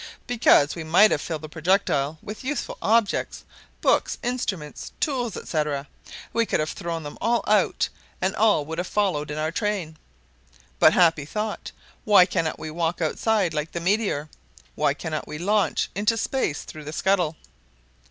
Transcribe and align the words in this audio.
"Because 0.25 0.73
we 0.73 0.83
might 0.83 1.11
have 1.11 1.21
filled 1.21 1.43
the 1.43 1.47
projectile 1.47 2.17
with 2.23 2.43
useful 2.43 2.79
objects, 2.81 3.43
books, 3.81 4.17
instruments, 4.23 4.93
tools, 4.99 5.37
etc. 5.37 5.87
We 6.33 6.47
could 6.47 6.59
have 6.59 6.71
thrown 6.71 7.03
them 7.03 7.19
all 7.21 7.43
out, 7.45 7.87
and 8.19 8.35
all 8.35 8.65
would 8.65 8.79
have 8.79 8.87
followed 8.87 9.29
in 9.29 9.37
our 9.37 9.51
train. 9.51 9.97
But 10.79 10.93
happy 10.93 11.25
thought! 11.25 11.71
Why 12.03 12.25
cannot 12.25 12.57
we 12.57 12.71
walk 12.71 12.99
outside 12.99 13.53
like 13.53 13.73
the 13.73 13.79
meteor? 13.79 14.27
Why 14.73 14.95
cannot 14.95 15.27
we 15.27 15.37
launch 15.37 15.91
into 15.93 16.17
space 16.17 16.63
through 16.63 16.85
the 16.85 16.93
scuttle? 16.93 17.35